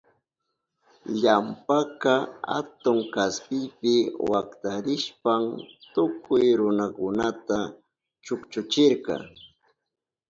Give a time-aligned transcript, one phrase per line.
[1.11, 2.15] Ilampaka
[2.59, 3.95] atun kaspipi
[4.31, 5.43] waktarishpan
[5.93, 7.59] tukuy runakunata
[8.23, 9.13] chukchuchirka.